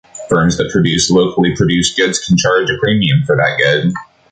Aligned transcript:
Firms 0.29 0.57
that 0.57 0.71
produce 0.71 1.11
locally 1.11 1.55
produced 1.55 1.95
goods 1.95 2.17
can 2.17 2.35
charge 2.35 2.71
a 2.71 2.77
premium 2.79 3.19
for 3.23 3.35
that 3.35 3.59
good. 3.61 3.93